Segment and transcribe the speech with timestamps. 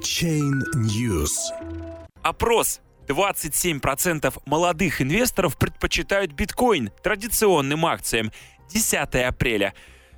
[0.00, 1.30] Chain News.
[2.22, 8.32] Опрос 27% молодых инвесторов предпочитают биткоин традиционным акциям.
[8.72, 8.94] 10
[9.26, 9.74] апреля.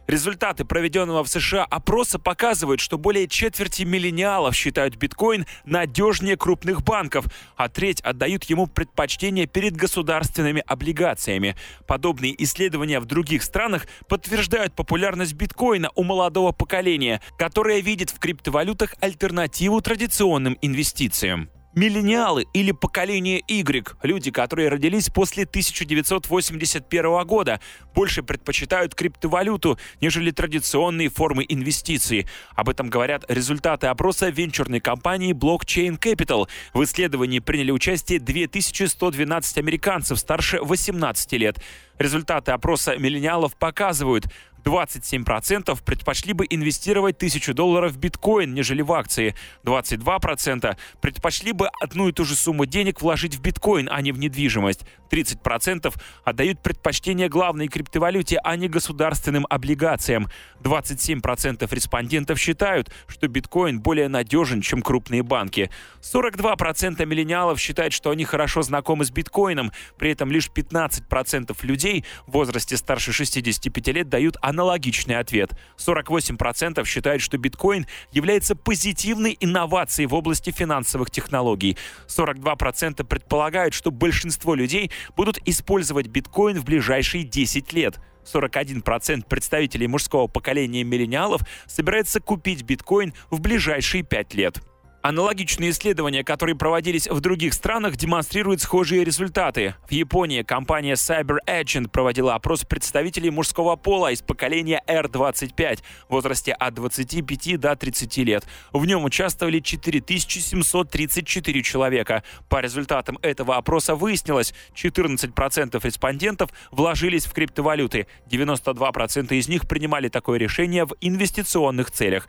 [0.09, 7.27] Результаты проведенного в США опроса показывают, что более четверти миллениалов считают биткоин надежнее крупных банков,
[7.57, 11.57] а треть отдают ему предпочтение перед государственными облигациями.
[11.87, 18.95] Подобные исследования в других странах подтверждают популярность биткоина у молодого поколения, которое видит в криптовалютах
[19.01, 21.49] альтернативу традиционным инвестициям.
[21.75, 27.61] Миллениалы или поколение Y, люди, которые родились после 1981 года,
[27.95, 32.27] больше предпочитают криптовалюту, нежели традиционные формы инвестиций.
[32.55, 36.47] Об этом говорят результаты опроса венчурной компании Blockchain Capital.
[36.75, 41.57] В исследовании приняли участие 2112 американцев старше 18 лет.
[41.99, 44.27] Результаты опроса миллениалов показывают,
[44.65, 49.35] 27% предпочли бы инвестировать 1000 долларов в биткоин, нежели в акции.
[49.65, 54.19] 22% предпочли бы одну и ту же сумму денег вложить в биткоин, а не в
[54.19, 54.83] недвижимость.
[55.11, 60.29] 30% отдают предпочтение главной криптовалюте, а не государственным облигациям.
[60.63, 65.71] 27% респондентов считают, что биткоин более надежен, чем крупные банки.
[66.01, 69.71] 42% миллениалов считают, что они хорошо знакомы с биткоином.
[69.99, 75.51] При этом лишь 15% людей в возрасте старше 65 лет дают аналогичный ответ.
[75.79, 81.77] 48% считают, что биткоин является позитивной инновацией в области финансовых технологий.
[82.07, 87.99] 42% предполагают, что большинство людей будут использовать биткоин в ближайшие 10 лет.
[88.25, 94.72] 41% представителей мужского поколения миллениалов собирается купить биткоин в ближайшие 5 лет.
[95.03, 99.75] Аналогичные исследования, которые проводились в других странах, демонстрируют схожие результаты.
[99.89, 106.53] В Японии компания Cyber Agent проводила опрос представителей мужского пола из поколения R25 в возрасте
[106.53, 108.45] от 25 до 30 лет.
[108.73, 112.23] В нем участвовали 4734 человека.
[112.49, 118.07] По результатам этого опроса выяснилось, 14% респондентов вложились в криптовалюты.
[118.31, 122.29] 92% из них принимали такое решение в инвестиционных целях.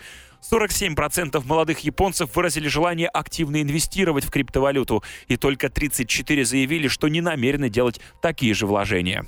[0.50, 7.22] 47% молодых японцев выразили желание активно инвестировать в криптовалюту, и только 34 заявили, что не
[7.22, 9.26] намерены делать такие же вложения.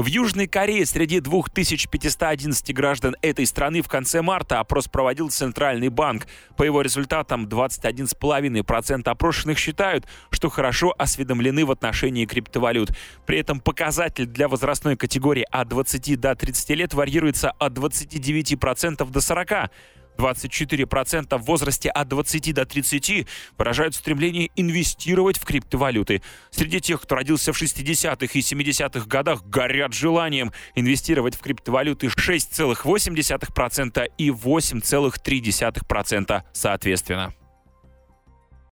[0.00, 6.26] В Южной Корее среди 2511 граждан этой страны в конце марта опрос проводил Центральный банк.
[6.56, 12.96] По его результатам 21,5% опрошенных считают, что хорошо осведомлены в отношении криптовалют.
[13.26, 19.20] При этом показатель для возрастной категории от 20 до 30 лет варьируется от 29% до
[19.20, 19.70] 40%.
[20.16, 23.26] 24% в возрасте от 20 до 30
[23.56, 26.22] выражают стремление инвестировать в криптовалюты.
[26.50, 34.08] Среди тех, кто родился в 60-х и 70-х годах, горят желанием инвестировать в криптовалюты 6,8%
[34.18, 37.34] и 8,3% соответственно.